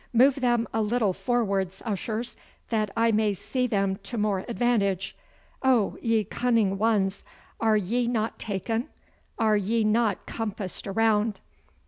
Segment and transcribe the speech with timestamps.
[0.13, 2.35] 'Move them a little forwards, ushers,
[2.69, 5.15] that I may see them to more advantage.
[5.61, 7.23] Oh, ye cunning ones!
[7.59, 8.89] Are ye not taken?
[9.37, 11.39] Are ye not compassed around?